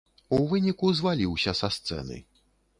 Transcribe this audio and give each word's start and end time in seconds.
У 0.37 0.39
выніку, 0.53 0.89
зваліўся 1.01 1.55
са 1.63 1.73
сцэны. 1.79 2.17